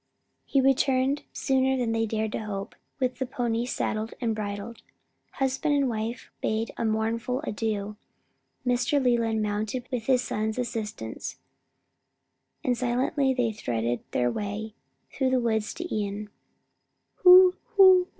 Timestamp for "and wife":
5.75-6.31